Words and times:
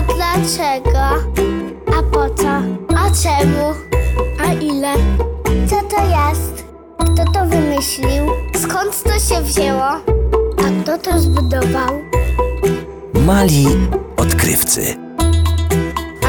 A 0.00 0.02
dlaczego? 0.02 1.00
A 1.98 2.02
po 2.02 2.34
co? 2.34 2.48
A 2.96 3.10
czemu? 3.22 3.74
A 4.40 4.52
ile? 4.52 4.94
Co 5.66 5.76
to 5.76 6.02
jest? 6.02 6.64
Kto 6.98 7.32
to 7.32 7.46
wymyślił? 7.46 8.26
Skąd 8.56 9.02
to 9.02 9.10
się 9.18 9.42
wzięło? 9.42 9.84
A 10.58 10.82
kto 10.82 10.98
to 10.98 11.18
zbudował? 11.20 12.02
Mali 13.26 13.66
odkrywcy. 14.16 14.96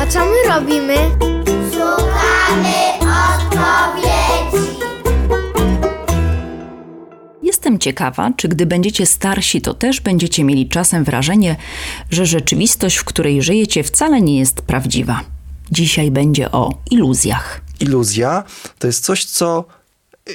A 0.01 0.07
co 0.07 0.19
my 0.19 0.53
robimy? 0.55 0.95
Szukamy 1.71 2.90
Jestem 7.61 7.79
ciekawa, 7.79 8.31
czy 8.37 8.47
gdy 8.47 8.65
będziecie 8.65 9.05
starsi, 9.05 9.61
to 9.61 9.73
też 9.73 10.01
będziecie 10.01 10.43
mieli 10.43 10.69
czasem 10.69 11.03
wrażenie, 11.03 11.55
że 12.09 12.25
rzeczywistość, 12.25 12.97
w 12.97 13.03
której 13.03 13.41
żyjecie, 13.41 13.83
wcale 13.83 14.21
nie 14.21 14.39
jest 14.39 14.61
prawdziwa. 14.61 15.21
Dzisiaj 15.71 16.11
będzie 16.11 16.51
o 16.51 16.77
iluzjach. 16.91 17.61
iluzja 17.79 18.43
to 18.79 18.87
jest 18.87 19.03
coś, 19.03 19.25
co 19.25 19.65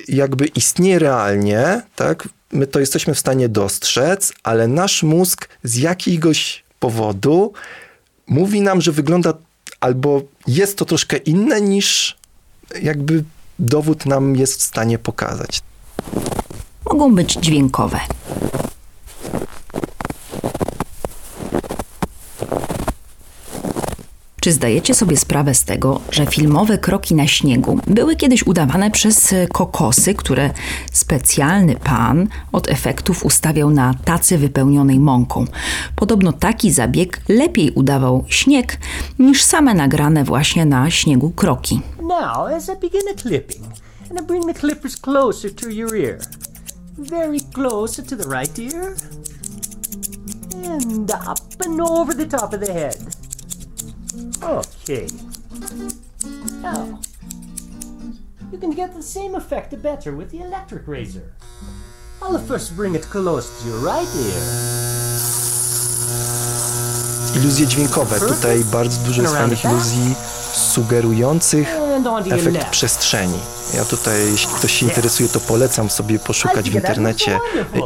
jakby 0.08 0.46
istnieje 0.46 0.98
realnie, 0.98 1.82
tak? 1.96 2.28
My 2.52 2.66
to 2.66 2.80
jesteśmy 2.80 3.14
w 3.14 3.18
stanie 3.18 3.48
dostrzec, 3.48 4.32
ale 4.42 4.68
nasz 4.68 5.02
mózg 5.02 5.48
z 5.62 5.76
jakiegoś 5.76 6.64
powodu 6.80 7.52
mówi 8.26 8.60
nam, 8.60 8.80
że 8.80 8.92
wygląda 8.92 9.34
albo 9.80 10.22
jest 10.46 10.78
to 10.78 10.84
troszkę 10.84 11.16
inne 11.16 11.60
niż 11.60 12.16
jakby 12.82 13.24
dowód 13.58 14.06
nam 14.06 14.36
jest 14.36 14.60
w 14.60 14.62
stanie 14.62 14.98
pokazać. 14.98 15.62
Mogą 16.86 17.14
być 17.14 17.32
dźwiękowe. 17.32 18.00
Czy 24.40 24.52
zdajecie 24.52 24.94
sobie 24.94 25.16
sprawę 25.16 25.54
z 25.54 25.64
tego, 25.64 26.00
że 26.10 26.26
filmowe 26.26 26.78
kroki 26.78 27.14
na 27.14 27.26
śniegu 27.26 27.80
były 27.86 28.16
kiedyś 28.16 28.46
udawane 28.46 28.90
przez 28.90 29.32
e, 29.32 29.46
kokosy, 29.46 30.14
które 30.14 30.50
specjalny 30.92 31.76
pan 31.76 32.28
od 32.52 32.70
efektów 32.70 33.24
ustawiał 33.24 33.70
na 33.70 33.94
tacy 34.04 34.38
wypełnionej 34.38 35.00
mąką? 35.00 35.44
Podobno 35.96 36.32
taki 36.32 36.72
zabieg 36.72 37.20
lepiej 37.28 37.70
udawał 37.70 38.24
śnieg 38.28 38.78
niż 39.18 39.42
same 39.42 39.74
nagrane 39.74 40.24
właśnie 40.24 40.66
na 40.66 40.90
śniegu 40.90 41.30
kroki. 41.30 41.80
Now, 42.02 42.48
as 42.56 42.68
I 42.68 42.80
begin 42.80 43.08
a 43.14 43.22
clipping, 43.22 43.64
and 44.10 44.20
I 44.20 44.22
bring 44.26 44.46
the 44.46 44.54
clippers 44.54 44.96
closer 44.96 45.54
to 45.54 45.68
your 45.68 45.96
ear. 45.96 46.18
Very 46.98 47.40
close 47.40 47.96
to 47.96 48.16
the 48.16 48.28
right 48.28 48.58
ear. 48.58 48.96
And 50.64 51.10
up 51.10 51.38
and 51.64 51.80
over 51.80 52.14
the 52.14 52.26
top 52.26 52.52
of 52.52 52.60
the 52.60 52.72
head. 52.72 52.96
Okay. 54.42 55.06
Now, 56.62 57.00
you 58.50 58.58
can 58.58 58.70
get 58.70 58.94
the 58.94 59.02
same 59.02 59.34
effect 59.34 59.80
better 59.82 60.16
with 60.16 60.30
the 60.30 60.40
electric 60.40 60.88
razor. 60.88 61.32
I'll 62.22 62.38
first 62.38 62.74
bring 62.74 62.94
it 62.94 63.02
close 63.02 63.62
to 63.62 63.68
your 63.68 63.78
right 63.78 64.08
ear. 64.16 64.76
Iluzje 67.36 67.66
dźwiękowe. 67.66 68.20
Tutaj 68.20 68.64
bardzo 68.64 68.98
dużo 69.06 69.22
jest 69.22 69.34
fajnych 69.34 69.64
iluzji 69.64 70.14
sugerujących 70.54 71.68
oh, 71.80 71.85
Efekt 72.34 72.70
przestrzeni. 72.70 73.38
Ja 73.74 73.84
tutaj, 73.84 74.30
jeśli 74.30 74.48
ktoś 74.54 74.72
się 74.72 74.86
interesuje, 74.86 75.28
to 75.28 75.40
polecam 75.40 75.90
sobie 75.90 76.18
poszukać 76.18 76.70
w 76.70 76.74
internecie 76.74 77.38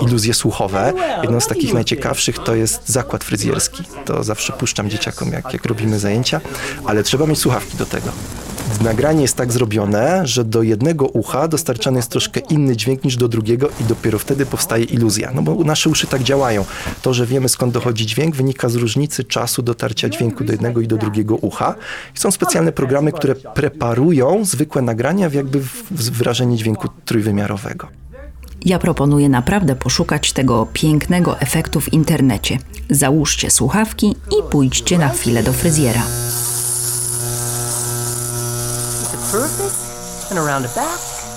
iluzje 0.03 0.35
słuchowe. 0.35 0.93
Jedną 1.23 1.41
z 1.41 1.47
takich 1.47 1.75
najciekawszych 1.75 2.39
to 2.39 2.55
jest 2.55 2.89
zakład 2.89 3.25
fryzjerski. 3.25 3.83
To 4.05 4.25
zawsze 4.25 4.53
puszczam 4.53 4.91
dzieciakom, 4.91 5.33
jak, 5.33 5.53
jak 5.53 5.67
robimy 5.67 5.99
zajęcia, 5.99 6.41
ale 6.87 7.03
trzeba 7.03 7.27
mieć 7.27 7.39
słuchawki 7.39 7.77
do 7.77 7.87
tego. 7.87 8.13
Nagranie 8.85 9.23
jest 9.23 9.37
tak 9.37 9.53
zrobione, 9.53 10.27
że 10.27 10.45
do 10.45 10.63
jednego 10.63 11.07
ucha 11.07 11.49
dostarczany 11.49 11.99
jest 11.99 12.11
troszkę 12.11 12.41
inny 12.41 12.77
dźwięk 12.77 13.05
niż 13.05 13.17
do 13.17 13.29
drugiego 13.29 13.69
i 13.81 13.85
dopiero 13.85 14.19
wtedy 14.19 14.47
powstaje 14.47 14.85
iluzja. 14.85 15.31
No 15.35 15.43
bo 15.43 15.65
nasze 15.65 15.91
uszy 15.91 16.07
tak 16.07 16.23
działają. 16.23 16.65
To, 17.03 17.15
że 17.15 17.27
wiemy 17.27 17.49
skąd 17.49 17.75
dochodzi 17.75 18.07
dźwięk 18.07 18.37
wynika 18.37 18.69
z 18.69 18.75
różnicy 18.75 19.25
czasu 19.25 19.63
dotarcia 19.63 20.09
dźwięku 20.09 20.45
do 20.45 20.53
jednego 20.53 20.81
i 20.81 20.87
do 20.87 20.97
drugiego 20.97 21.37
ucha. 21.37 21.75
I 22.17 22.19
są 22.19 22.31
specjalne 22.31 22.73
programy, 22.73 23.13
które 23.13 23.35
preparują 23.35 24.45
zwykłe 24.45 24.83
nagrania 24.83 25.29
w 25.31 25.35
jakby 25.35 25.61
w 25.91 26.11
wrażenie 26.11 26.57
dźwięku 26.57 26.89
trójwymiarowego. 27.05 27.87
Ja 28.65 28.79
proponuję 28.79 29.29
naprawdę 29.29 29.77
poszukać 29.77 30.33
tego 30.33 30.67
pięknego 30.73 31.41
efektu 31.41 31.81
w 31.81 31.93
internecie. 31.93 32.59
Załóżcie 32.91 33.51
słuchawki 33.51 34.07
i 34.11 34.51
pójdźcie 34.51 34.99
na 34.99 35.09
chwilę 35.09 35.43
do 35.43 35.53
fryzjera. 35.53 36.03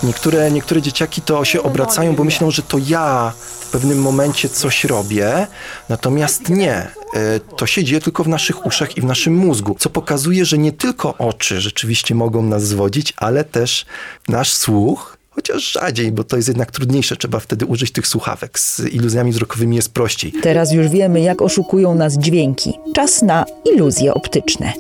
Niektóre, 0.04 0.52
niektóre 0.52 0.82
dzieciaki 0.82 1.22
to 1.22 1.46
się 1.46 1.64
obracają, 1.64 2.16
bo 2.16 2.24
myślą, 2.24 2.52
że 2.52 2.62
to 2.62 2.78
ja 2.88 3.34
w 3.60 3.72
pewnym 3.72 4.02
momencie 4.02 4.50
coś 4.50 4.84
robię, 4.84 5.48
natomiast 5.90 6.50
nie. 6.50 6.74
E, 7.14 7.40
To 7.58 7.66
się 7.66 7.84
dzieje 7.84 8.02
tylko 8.02 8.24
w 8.24 8.28
naszych 8.28 8.66
uszach 8.66 8.98
i 8.98 9.02
w 9.02 9.04
naszym 9.06 9.36
mózgu, 9.36 9.76
co 9.80 9.90
pokazuje, 9.90 10.46
że 10.46 10.58
nie 10.58 10.72
tylko 10.72 11.18
oczy 11.18 11.62
rzeczywiście 11.62 12.16
mogą 12.16 12.44
nas 12.44 12.64
zwodzić, 12.64 13.14
ale 13.18 13.44
też 13.44 13.86
nasz 14.28 14.54
słuch, 14.54 15.18
chociaż 15.30 15.72
rzadziej, 15.72 16.12
bo 16.12 16.24
to 16.24 16.36
jest 16.36 16.48
jednak 16.48 16.72
trudniejsze, 16.72 17.16
trzeba 17.18 17.40
wtedy 17.40 17.66
użyć 17.66 17.92
tych 17.92 18.08
słuchawek. 18.08 18.60
Z 18.60 18.80
iluzjami 18.80 19.32
wzrokowymi 19.32 19.76
jest 19.76 19.94
prościej. 19.94 20.34
Teraz 20.42 20.72
już 20.72 20.88
wiemy, 20.88 21.22
jak 21.22 21.42
oszukują 21.42 21.96
nas 21.96 22.14
dźwięki. 22.18 22.74
Czas 22.96 23.22
na 23.22 23.46
iluzje 23.74 24.14
optyczne. 24.14 24.74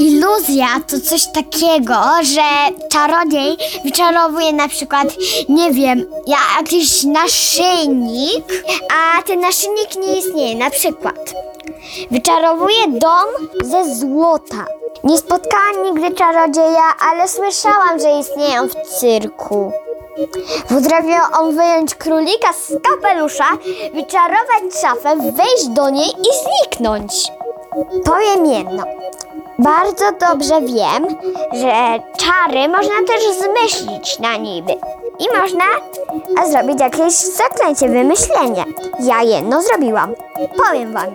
Iluzja 0.00 0.66
to 0.88 1.00
coś 1.00 1.26
takiego, 1.26 1.94
że 2.22 2.42
czarodziej 2.88 3.56
wyczarowuje 3.84 4.52
na 4.52 4.68
przykład, 4.68 5.08
nie 5.48 5.72
wiem, 5.72 6.06
jakiś 6.26 7.04
naszyjnik, 7.04 8.64
a 8.92 9.22
ten 9.22 9.40
naszyjnik 9.40 9.96
nie 9.96 10.18
istnieje. 10.18 10.56
Na 10.56 10.70
przykład 10.70 11.34
wyczarowuje 12.10 12.86
dom 12.88 13.48
ze 13.62 13.94
złota. 13.94 14.66
Nie 15.04 15.18
spotkałam 15.18 15.84
nigdy 15.84 16.14
czarodzieja, 16.14 16.94
ale 17.10 17.28
słyszałam, 17.28 18.00
że 18.00 18.18
istnieją 18.20 18.68
w 18.68 18.74
cyrku. 18.74 19.72
Potrafił 20.68 21.38
on 21.40 21.56
wyjąć 21.56 21.94
królika 21.94 22.52
z 22.52 22.72
kapelusza, 22.90 23.48
wyczarować 23.94 24.80
szafę, 24.82 25.16
wejść 25.16 25.68
do 25.68 25.90
niej 25.90 26.08
i 26.08 26.30
zniknąć. 26.44 27.12
Powiem 28.04 28.46
jedno. 28.46 28.84
Bardzo 29.62 30.04
dobrze 30.12 30.60
wiem, 30.60 31.06
że 31.52 31.98
czary 32.16 32.68
można 32.68 32.94
też 33.06 33.22
zmyślić 33.24 34.18
na 34.18 34.36
niby. 34.36 34.72
I 35.18 35.38
można 35.40 35.64
zrobić 36.50 36.80
jakieś 36.80 37.14
zaklęcie, 37.14 37.88
wymyślenie. 37.88 38.64
Ja 39.00 39.22
jedno 39.22 39.62
zrobiłam. 39.62 40.14
Powiem 40.66 40.92
wam. 40.92 41.06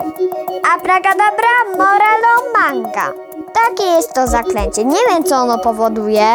Abracadabra 0.74 1.76
moralo 1.76 2.52
manga. 2.58 3.25
Takie 3.64 3.88
jest 3.88 4.14
to 4.14 4.26
zaklęcie. 4.26 4.84
Nie 4.84 4.98
wiem, 5.10 5.24
co 5.24 5.36
ono 5.36 5.58
powoduje. 5.58 6.26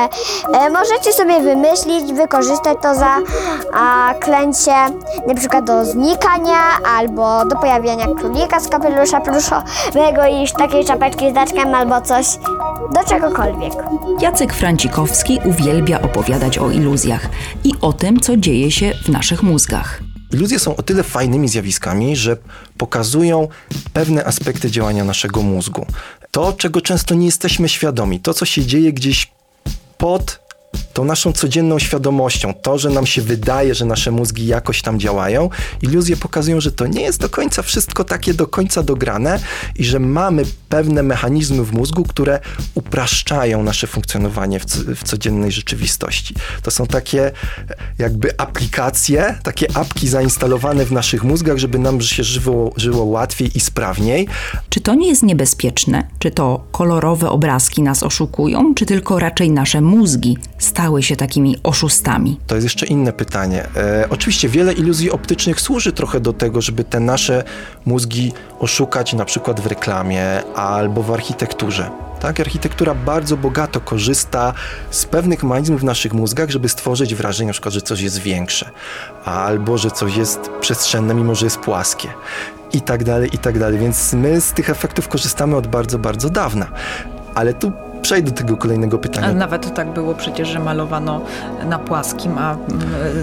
E, 0.53 0.69
możecie 0.69 1.13
sobie 1.13 1.39
wymyślić, 1.41 2.13
wykorzystać 2.13 2.77
to 2.81 2.95
za 2.95 3.17
a, 3.73 4.13
klęcie 4.19 4.75
na 5.27 5.33
przykład 5.35 5.65
do 5.65 5.85
znikania 5.85 6.59
albo 6.97 7.45
do 7.45 7.55
pojawienia 7.55 8.05
królika 8.19 8.59
z 8.59 8.67
kapelusza 8.67 9.21
pluszowego 9.21 10.27
i 10.31 10.47
takiej 10.57 10.85
czapeczki 10.85 11.31
z 11.31 11.33
daczkiem 11.33 11.75
albo 11.75 12.01
coś. 12.01 12.25
Do 12.93 13.03
czegokolwiek. 13.09 13.73
Jacek 14.19 14.53
Francikowski 14.53 15.39
uwielbia 15.45 16.01
opowiadać 16.01 16.57
o 16.57 16.69
iluzjach 16.69 17.29
i 17.63 17.73
o 17.81 17.93
tym, 17.93 18.19
co 18.19 18.37
dzieje 18.37 18.71
się 18.71 18.91
w 19.05 19.09
naszych 19.09 19.43
mózgach. 19.43 20.10
Iluzje 20.33 20.59
są 20.59 20.75
o 20.75 20.83
tyle 20.83 21.03
fajnymi 21.03 21.47
zjawiskami, 21.47 22.15
że 22.15 22.37
pokazują 22.77 23.47
pewne 23.93 24.25
aspekty 24.25 24.71
działania 24.71 25.03
naszego 25.03 25.41
mózgu. 25.41 25.85
To, 26.31 26.53
czego 26.53 26.81
często 26.81 27.15
nie 27.15 27.25
jesteśmy 27.25 27.69
świadomi, 27.69 28.19
to, 28.19 28.33
co 28.33 28.45
się 28.45 28.65
dzieje 28.65 28.93
gdzieś 28.93 29.31
pod 29.97 30.39
tą 30.93 31.05
naszą 31.05 31.33
codzienną 31.33 31.79
świadomością, 31.79 32.53
to, 32.53 32.77
że 32.77 32.89
nam 32.89 33.05
się 33.05 33.21
wydaje, 33.21 33.75
że 33.75 33.85
nasze 33.85 34.11
mózgi 34.11 34.47
jakoś 34.47 34.81
tam 34.81 34.99
działają, 34.99 35.49
iluzje 35.81 36.17
pokazują, 36.17 36.61
że 36.61 36.71
to 36.71 36.87
nie 36.87 37.01
jest 37.01 37.19
do 37.19 37.29
końca 37.29 37.61
wszystko 37.61 38.03
takie 38.03 38.33
do 38.33 38.47
końca 38.47 38.83
dograne 38.83 39.39
i 39.75 39.85
że 39.85 39.99
mamy 39.99 40.43
pewne 40.69 41.03
mechanizmy 41.03 41.63
w 41.63 41.73
mózgu, 41.73 42.03
które 42.03 42.39
upraszczają 42.75 43.63
nasze 43.63 43.87
funkcjonowanie 43.87 44.59
w, 44.59 44.65
w 44.95 45.03
codziennej 45.03 45.51
rzeczywistości. 45.51 46.35
To 46.63 46.71
są 46.71 46.87
takie 46.87 47.31
jakby 47.97 48.39
aplikacje, 48.39 49.35
takie 49.43 49.77
apki 49.77 50.07
zainstalowane 50.07 50.85
w 50.85 50.91
naszych 50.91 51.23
mózgach, 51.23 51.57
żeby 51.57 51.79
nam 51.79 52.01
się 52.01 52.23
żyło, 52.23 52.73
żyło 52.77 53.03
łatwiej 53.03 53.57
i 53.57 53.59
sprawniej. 53.59 54.27
Czy 54.69 54.81
to 54.81 54.95
nie 54.95 55.07
jest 55.07 55.23
niebezpieczne? 55.23 56.07
Czy 56.19 56.31
to 56.31 56.63
kolorowe 56.71 57.29
obrazki 57.29 57.81
nas 57.81 58.03
oszukują, 58.03 58.75
czy 58.75 58.85
tylko 58.85 59.19
raczej 59.19 59.49
nasze 59.49 59.81
mózgi 59.81 60.37
stały 60.81 61.03
się 61.03 61.15
takimi 61.15 61.57
oszustami? 61.63 62.39
To 62.47 62.55
jest 62.55 62.65
jeszcze 62.65 62.85
inne 62.85 63.13
pytanie. 63.13 63.67
E, 63.75 64.05
oczywiście 64.09 64.49
wiele 64.49 64.73
iluzji 64.73 65.11
optycznych 65.11 65.61
służy 65.61 65.91
trochę 65.91 66.19
do 66.19 66.33
tego, 66.33 66.61
żeby 66.61 66.83
te 66.83 66.99
nasze 66.99 67.43
mózgi 67.85 68.33
oszukać 68.59 69.13
na 69.13 69.25
przykład 69.25 69.59
w 69.59 69.65
reklamie 69.65 70.43
albo 70.55 71.03
w 71.03 71.11
architekturze. 71.11 71.89
Tak, 72.19 72.39
architektura 72.39 72.95
bardzo 72.95 73.37
bogato 73.37 73.79
korzysta 73.79 74.53
z 74.91 75.05
pewnych 75.05 75.43
mechanizmów 75.43 75.81
w 75.81 75.83
naszych 75.83 76.13
mózgach, 76.13 76.49
żeby 76.49 76.69
stworzyć 76.69 77.15
wrażenie, 77.15 77.47
na 77.47 77.53
przykład, 77.53 77.73
że 77.73 77.81
coś 77.81 78.01
jest 78.01 78.17
większe, 78.17 78.69
albo 79.25 79.77
że 79.77 79.91
coś 79.91 80.15
jest 80.15 80.39
przestrzenne, 80.61 81.13
mimo 81.13 81.35
że 81.35 81.45
jest 81.45 81.57
płaskie. 81.57 82.07
I 82.73 82.81
tak 82.81 83.03
dalej, 83.03 83.29
i 83.33 83.37
tak 83.37 83.59
dalej. 83.59 83.79
Więc 83.79 84.13
my 84.13 84.41
z 84.41 84.53
tych 84.53 84.69
efektów 84.69 85.07
korzystamy 85.07 85.55
od 85.55 85.67
bardzo, 85.67 85.99
bardzo 85.99 86.29
dawna. 86.29 86.67
Ale 87.35 87.53
tu 87.53 87.71
przejdę 88.01 88.31
do 88.31 88.37
tego 88.37 88.57
kolejnego 88.57 88.97
pytania. 88.97 89.27
A 89.27 89.33
nawet 89.33 89.73
tak 89.75 89.93
było 89.93 90.15
przecież, 90.15 90.49
że 90.49 90.59
malowano 90.59 91.21
na 91.69 91.79
płaskim, 91.79 92.37
a 92.37 92.53
mm, 92.53 92.67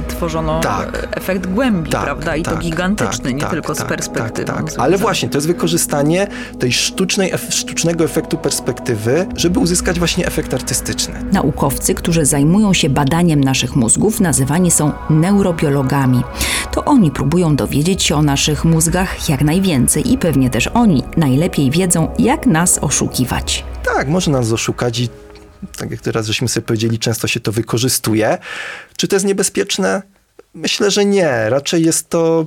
tworzono 0.09 0.61
Tak. 0.61 1.09
efekt 1.11 1.47
głębi, 1.47 1.91
Tak, 1.91 2.05
prawda? 2.05 2.37
I 2.37 2.43
to 2.43 2.51
tak, 2.51 2.61
gigantyczny, 2.61 3.25
tak, 3.25 3.35
nie 3.35 3.41
tak, 3.41 3.51
tylko 3.51 3.75
z 3.75 3.79
tak, 3.79 3.89
perspektywy. 3.89 4.47
Tak, 4.47 4.73
tak. 4.73 4.75
Ale 4.79 4.99
właśnie, 4.99 5.29
to 5.29 5.39
jest 5.39 5.47
wykorzystanie 5.47 6.27
tej 6.59 6.73
sztucznej, 6.73 7.33
sztucznego 7.51 8.05
efektu 8.05 8.39
perspektywy, 8.39 9.27
żeby 9.37 9.61
uzyskać 9.61 9.99
właśnie 9.99 10.27
efekt 10.27 10.55
artystyczny. 10.55 11.15
Naukowcy, 11.33 11.95
którzy 11.95 12.25
zajmują 12.27 12.75
się 12.75 12.91
badaniem 12.91 13.45
naszych 13.45 13.77
mózgów, 13.77 14.21
nazywani 14.21 14.71
są 14.71 14.93
neurobiologami. 15.11 16.23
To 16.73 16.85
oni 16.85 17.11
próbują 17.11 17.57
dowiedzieć 17.57 18.03
się 18.03 18.17
o 18.17 18.23
naszych 18.23 18.65
mózgach 18.65 19.29
jak 19.29 19.43
najwięcej 19.43 20.13
i 20.13 20.19
pewnie 20.19 20.51
też 20.51 20.67
oni 20.67 21.03
najlepiej 21.17 21.71
wiedzą, 21.71 22.09
jak 22.19 22.47
nas 22.47 22.79
oszukiwać. 22.79 23.65
Tak, 23.99 24.09
może 24.09 24.31
nas 24.31 24.53
oszukać 24.53 24.99
i 24.99 25.09
tak 25.77 25.91
jak 25.91 26.01
teraz 26.01 26.27
żeśmy 26.27 26.49
sobie 26.49 26.67
powiedzieli, 26.67 26.99
często 26.99 27.29
się 27.29 27.41
to 27.41 27.53
wykorzystuje. 27.53 28.39
Czy 28.97 29.09
to 29.09 29.17
jest 29.17 29.27
niebezpieczne? 29.27 30.03
Myślę, 30.55 30.91
że 30.91 31.05
nie. 31.05 31.51
Raczej 31.51 31.85
jest 31.85 32.09
to 32.09 32.47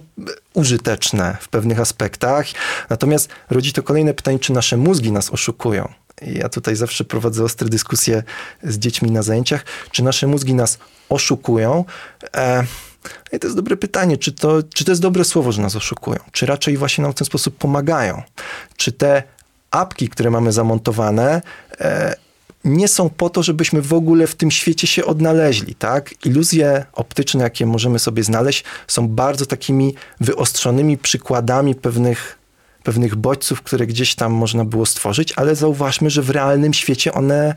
użyteczne 0.53 1.37
w 1.41 1.49
pewnych 1.49 1.79
aspektach. 1.79 2.45
Natomiast 2.89 3.29
rodzi 3.49 3.73
to 3.73 3.83
kolejne 3.83 4.13
pytanie, 4.13 4.39
czy 4.39 4.53
nasze 4.53 4.77
mózgi 4.77 5.11
nas 5.11 5.29
oszukują. 5.29 5.93
Ja 6.21 6.49
tutaj 6.49 6.75
zawsze 6.75 7.03
prowadzę 7.03 7.43
ostre 7.43 7.69
dyskusje 7.69 8.23
z 8.63 8.77
dziećmi 8.77 9.11
na 9.11 9.23
zajęciach, 9.23 9.65
czy 9.91 10.03
nasze 10.03 10.27
mózgi 10.27 10.53
nas 10.53 10.77
oszukują. 11.09 11.85
E, 12.35 12.63
i 13.31 13.39
to 13.39 13.47
jest 13.47 13.57
dobre 13.57 13.77
pytanie, 13.77 14.17
czy 14.17 14.31
to, 14.31 14.63
czy 14.73 14.85
to 14.85 14.91
jest 14.91 15.01
dobre 15.01 15.25
słowo, 15.25 15.51
że 15.51 15.61
nas 15.61 15.75
oszukują? 15.75 16.19
Czy 16.31 16.45
raczej 16.45 16.77
właśnie 16.77 17.01
nam 17.01 17.11
w 17.11 17.15
ten 17.15 17.25
sposób 17.25 17.57
pomagają? 17.57 18.21
Czy 18.77 18.91
te 18.91 19.23
apki, 19.71 20.09
które 20.09 20.29
mamy 20.29 20.51
zamontowane, 20.51 21.41
e, 21.79 22.15
nie 22.65 22.87
są 22.87 23.09
po 23.09 23.29
to, 23.29 23.43
żebyśmy 23.43 23.81
w 23.81 23.93
ogóle 23.93 24.27
w 24.27 24.35
tym 24.35 24.51
świecie 24.51 24.87
się 24.87 25.05
odnaleźli, 25.05 25.75
tak? 25.75 26.25
Iluzje 26.25 26.85
optyczne, 26.93 27.43
jakie 27.43 27.65
możemy 27.65 27.99
sobie 27.99 28.23
znaleźć, 28.23 28.63
są 28.87 29.07
bardzo 29.07 29.45
takimi 29.45 29.95
wyostrzonymi 30.19 30.97
przykładami 30.97 31.75
pewnych, 31.75 32.37
pewnych 32.83 33.15
bodźców, 33.15 33.61
które 33.61 33.87
gdzieś 33.87 34.15
tam 34.15 34.31
można 34.31 34.65
było 34.65 34.85
stworzyć, 34.85 35.33
ale 35.35 35.55
zauważmy, 35.55 36.09
że 36.09 36.21
w 36.21 36.29
realnym 36.29 36.73
świecie 36.73 37.13
one 37.13 37.55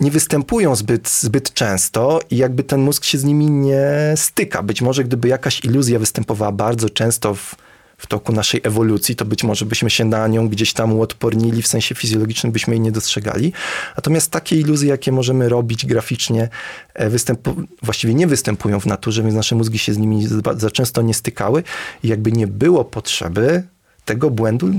nie 0.00 0.10
występują 0.10 0.76
zbyt, 0.76 1.08
zbyt 1.08 1.54
często 1.54 2.20
i 2.30 2.36
jakby 2.36 2.64
ten 2.64 2.80
mózg 2.80 3.04
się 3.04 3.18
z 3.18 3.24
nimi 3.24 3.50
nie 3.50 4.14
styka. 4.16 4.62
Być 4.62 4.82
może 4.82 5.04
gdyby 5.04 5.28
jakaś 5.28 5.64
iluzja 5.64 5.98
występowała 5.98 6.52
bardzo 6.52 6.90
często 6.90 7.34
w, 7.34 7.54
w 7.98 8.06
toku 8.06 8.32
naszej 8.32 8.60
ewolucji, 8.64 9.16
to 9.16 9.24
być 9.24 9.44
może 9.44 9.64
byśmy 9.64 9.90
się 9.90 10.04
na 10.04 10.28
nią 10.28 10.48
gdzieś 10.48 10.72
tam 10.72 10.92
uodpornili, 10.92 11.62
w 11.62 11.66
sensie 11.66 11.94
fizjologicznym 11.94 12.52
byśmy 12.52 12.74
jej 12.74 12.80
nie 12.80 12.92
dostrzegali. 12.92 13.52
Natomiast 13.96 14.30
takie 14.30 14.56
iluzje, 14.56 14.88
jakie 14.88 15.12
możemy 15.12 15.48
robić 15.48 15.86
graficznie, 15.86 16.48
e, 16.94 17.10
występu- 17.10 17.64
właściwie 17.82 18.14
nie 18.14 18.26
występują 18.26 18.80
w 18.80 18.86
naturze, 18.86 19.22
więc 19.22 19.34
nasze 19.34 19.54
mózgi 19.54 19.78
się 19.78 19.94
z 19.94 19.98
nimi 19.98 20.26
za, 20.26 20.40
za 20.56 20.70
często 20.70 21.02
nie 21.02 21.14
stykały 21.14 21.62
i 22.02 22.08
jakby 22.08 22.32
nie 22.32 22.46
było 22.46 22.84
potrzeby 22.84 23.62
tego 24.04 24.30
błędu 24.30 24.70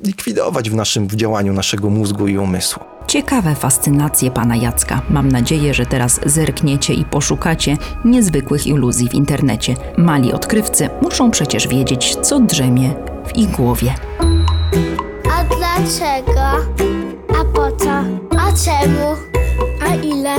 likwidować 0.00 0.70
w 0.70 0.74
naszym 0.74 1.06
w 1.08 1.14
działaniu 1.16 1.52
naszego 1.52 1.90
mózgu 1.90 2.26
i 2.26 2.38
umysłu. 2.38 2.82
Ciekawe 3.06 3.54
fascynacje 3.54 4.30
pana 4.30 4.56
Jacka. 4.56 5.02
Mam 5.10 5.28
nadzieję, 5.32 5.74
że 5.74 5.86
teraz 5.86 6.20
zerkniecie 6.26 6.94
i 6.94 7.04
poszukacie 7.04 7.76
niezwykłych 8.04 8.66
iluzji 8.66 9.08
w 9.08 9.14
internecie. 9.14 9.76
Mali 9.96 10.32
odkrywcy 10.32 10.88
muszą 11.02 11.30
przecież 11.30 11.68
wiedzieć, 11.68 12.16
co 12.16 12.40
drzemie 12.40 12.94
w 13.26 13.36
ich 13.36 13.50
głowie. 13.50 13.94
A 15.32 15.44
dlaczego? 15.44 16.42
A 17.40 17.44
po 17.44 17.76
co? 17.76 17.90
A 18.38 18.52
czemu? 18.64 19.16
A 19.90 19.94
ile? 19.94 20.34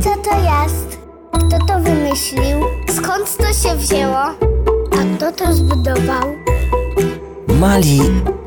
Co 0.00 0.10
to 0.10 0.36
jest? 0.36 0.98
Kto 1.32 1.66
to 1.66 1.80
wymyślił? 1.80 2.58
Skąd 2.88 3.36
to 3.36 3.68
się 3.68 3.76
wzięło? 3.76 4.18
A 4.92 5.16
kto 5.16 5.32
to 5.32 5.52
zbudował? 5.54 6.34
Mali 7.60 8.00